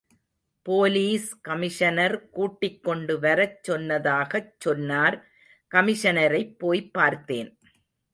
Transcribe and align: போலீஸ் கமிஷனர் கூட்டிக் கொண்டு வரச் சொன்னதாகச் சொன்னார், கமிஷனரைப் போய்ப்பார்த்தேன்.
போலீஸ் 0.65 1.27
கமிஷனர் 1.41 2.15
கூட்டிக் 2.29 2.79
கொண்டு 2.83 3.19
வரச் 3.19 3.59
சொன்னதாகச் 3.69 4.49
சொன்னார், 4.59 5.17
கமிஷனரைப் 5.71 6.55
போய்ப்பார்த்தேன். 6.63 7.51